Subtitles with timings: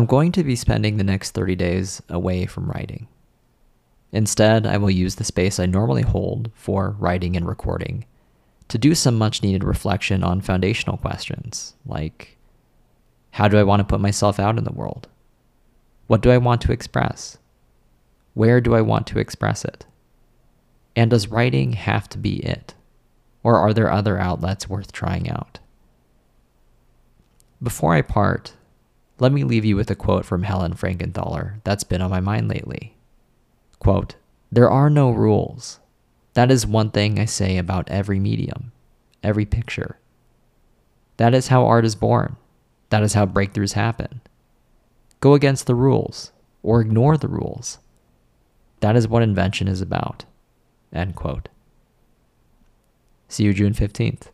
[0.00, 3.06] I'm going to be spending the next 30 days away from writing.
[4.12, 8.06] Instead, I will use the space I normally hold for writing and recording
[8.68, 12.38] to do some much needed reflection on foundational questions like
[13.32, 15.06] how do I want to put myself out in the world?
[16.06, 17.36] What do I want to express?
[18.32, 19.84] Where do I want to express it?
[20.96, 22.72] And does writing have to be it?
[23.42, 25.58] Or are there other outlets worth trying out?
[27.62, 28.54] Before I part,
[29.20, 32.48] let me leave you with a quote from Helen Frankenthaler that's been on my mind
[32.48, 32.96] lately.
[33.78, 34.16] Quote,
[34.50, 35.78] There are no rules.
[36.34, 38.72] That is one thing I say about every medium,
[39.22, 39.98] every picture.
[41.18, 42.36] That is how art is born.
[42.88, 44.22] That is how breakthroughs happen.
[45.20, 47.78] Go against the rules or ignore the rules.
[48.80, 50.24] That is what invention is about.
[50.92, 51.50] End quote.
[53.28, 54.28] See you June 15th.